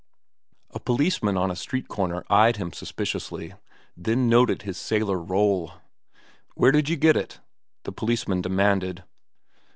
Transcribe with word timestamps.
A 0.71 0.79
policeman 0.79 1.37
on 1.37 1.51
a 1.51 1.55
street 1.55 1.87
corner 1.87 2.23
eyed 2.27 2.57
him 2.57 2.73
suspiciously, 2.73 3.53
then 3.95 4.27
noted 4.27 4.63
his 4.63 4.75
sailor 4.77 5.19
roll. 5.19 5.73
"Where 6.55 6.71
did 6.71 6.89
you 6.89 6.95
get 6.95 7.15
it?" 7.15 7.39
the 7.83 7.91
policeman 7.91 8.41
demanded. 8.41 9.03